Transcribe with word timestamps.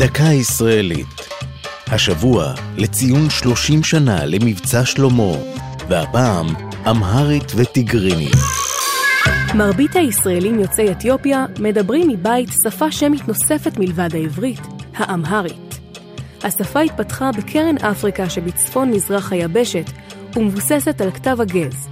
דקה 0.00 0.24
ישראלית. 0.24 1.28
השבוע 1.86 2.54
לציון 2.76 3.30
30 3.30 3.82
שנה 3.82 4.26
למבצע 4.26 4.84
שלמה, 4.84 5.32
והפעם 5.88 6.46
אמהרית 6.90 7.52
וטיגרינית. 7.56 8.36
מרבית 9.54 9.96
הישראלים 9.96 10.60
יוצאי 10.60 10.90
אתיופיה 10.90 11.46
מדברים 11.58 12.08
מבית 12.08 12.48
שפה 12.64 12.92
שמית 12.92 13.28
נוספת 13.28 13.78
מלבד 13.78 14.08
העברית, 14.14 14.60
האמהרית. 14.96 15.80
השפה 16.42 16.80
התפתחה 16.80 17.30
בקרן 17.38 17.78
אפריקה 17.78 18.30
שבצפון 18.30 18.90
מזרח 18.90 19.32
היבשת 19.32 19.90
ומבוססת 20.36 21.00
על 21.00 21.10
כתב 21.10 21.40
הגז. 21.40 21.88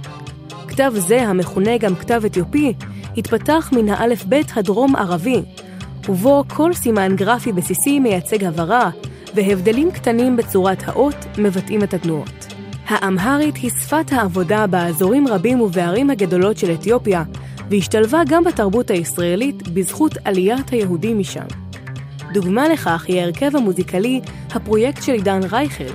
כתב 0.67 0.91
זה, 0.95 1.21
המכונה 1.21 1.77
גם 1.77 1.95
כתב 1.95 2.21
אתיופי, 2.25 2.73
התפתח 3.17 3.69
מן 3.73 3.89
האלף-בית 3.89 4.51
הדרום-ערבי, 4.55 5.41
ובו 6.09 6.43
כל 6.47 6.73
סימן 6.73 7.15
גרפי 7.15 7.51
בסיסי 7.51 7.99
מייצג 7.99 8.43
הברה, 8.43 8.89
והבדלים 9.35 9.91
קטנים 9.91 10.37
בצורת 10.37 10.83
האות 10.85 11.15
מבטאים 11.37 11.83
את 11.83 11.93
התנועות. 11.93 12.47
האמהרית 12.87 13.55
היא 13.55 13.69
שפת 13.69 14.11
העבודה 14.11 14.67
באזורים 14.67 15.27
רבים 15.27 15.61
ובערים 15.61 16.09
הגדולות 16.09 16.57
של 16.57 16.73
אתיופיה, 16.73 17.23
והשתלבה 17.69 18.21
גם 18.27 18.43
בתרבות 18.43 18.91
הישראלית 18.91 19.67
בזכות 19.67 20.11
עליית 20.25 20.69
היהודים 20.69 21.19
משם. 21.19 21.45
דוגמה 22.33 22.69
לכך 22.69 23.05
היא 23.07 23.19
ההרכב 23.19 23.55
המוזיקלי 23.55 24.21
הפרויקט 24.51 25.03
של 25.03 25.11
עידן 25.11 25.39
רייכל, 25.51 25.93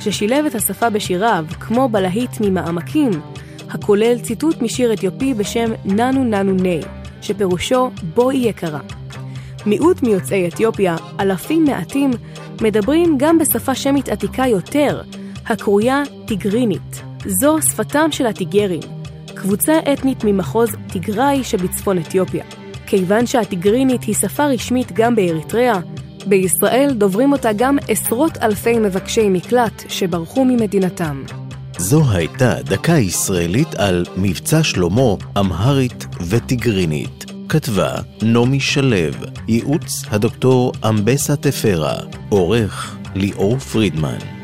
ששילב 0.00 0.44
את 0.46 0.54
השפה 0.54 0.90
בשיריו, 0.90 1.44
כמו 1.60 1.88
בלהיט 1.88 2.40
ממעמקים, 2.40 3.10
הכולל 3.70 4.18
ציטוט 4.18 4.62
משיר 4.62 4.92
אתיופי 4.92 5.34
בשם 5.34 5.70
ננו 5.84 6.24
ננו 6.24 6.52
ני, 6.54 6.80
שפירושו 7.22 7.90
בואי 8.14 8.36
יקרה. 8.36 8.80
מיעוט 9.66 10.02
מיוצאי 10.02 10.48
אתיופיה, 10.48 10.96
אלפים 11.20 11.64
מעטים, 11.64 12.10
מדברים 12.60 13.18
גם 13.18 13.38
בשפה 13.38 13.74
שמית 13.74 14.08
עתיקה 14.08 14.46
יותר, 14.46 15.02
הקרויה 15.46 16.02
טיגרינית. 16.26 17.02
זו 17.26 17.56
שפתם 17.62 18.12
של 18.12 18.26
הטיגרים, 18.26 18.80
קבוצה 19.34 19.78
אתנית 19.92 20.24
ממחוז 20.24 20.70
טיגראי 20.92 21.44
שבצפון 21.44 21.98
אתיופיה. 21.98 22.44
כיוון 22.86 23.26
שהטיגרינית 23.26 24.02
היא 24.02 24.14
שפה 24.14 24.46
רשמית 24.46 24.92
גם 24.92 25.16
באריתריאה, 25.16 25.80
בישראל 26.26 26.94
דוברים 26.98 27.32
אותה 27.32 27.52
גם 27.52 27.78
עשרות 27.88 28.38
אלפי 28.42 28.78
מבקשי 28.78 29.28
מקלט 29.28 29.82
שברחו 29.88 30.44
ממדינתם. 30.44 31.22
זו 31.78 32.02
הייתה 32.10 32.54
דקה 32.62 32.92
ישראלית 32.92 33.74
על 33.74 34.04
מבצע 34.16 34.62
שלמה, 34.62 35.14
אמהרית 35.38 36.06
וטיגרינית. 36.28 37.23
כתבה 37.48 37.92
נעמי 38.22 38.60
שלו, 38.60 38.96
ייעוץ 39.48 40.04
הדוקטור 40.10 40.72
אמבסה 40.88 41.36
תפרה, 41.36 41.96
עורך 42.28 42.96
ליאור 43.14 43.58
פרידמן. 43.58 44.43